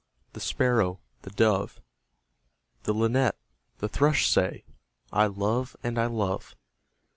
The 0.33 0.39
Sparrow, 0.39 0.99
the 1.21 1.29
Dove, 1.29 1.79
The 2.85 2.93
Linnet 2.95 3.35
and 3.79 3.91
Thrush 3.91 4.27
say, 4.27 4.63
'I 5.13 5.27
love 5.27 5.75
and 5.83 5.99
I 5.99 6.07
love!' 6.07 6.55